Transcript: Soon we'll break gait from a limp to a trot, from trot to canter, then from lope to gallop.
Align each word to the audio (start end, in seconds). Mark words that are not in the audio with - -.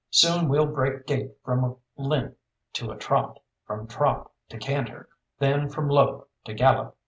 Soon 0.09 0.49
we'll 0.49 0.65
break 0.65 1.05
gait 1.05 1.37
from 1.45 1.63
a 1.63 1.75
limp 1.95 2.35
to 2.73 2.89
a 2.89 2.97
trot, 2.97 3.39
from 3.67 3.85
trot 3.85 4.31
to 4.49 4.57
canter, 4.57 5.07
then 5.37 5.69
from 5.69 5.87
lope 5.89 6.27
to 6.45 6.55
gallop. 6.55 6.97